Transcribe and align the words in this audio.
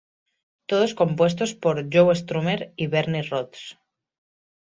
Todos 0.69 0.95
compuestos 1.01 1.53
por 1.53 1.75
Joe 1.93 2.15
Strummer 2.15 2.73
y 2.75 2.87
Bernie 2.87 3.21
Rhodes. 3.21 3.77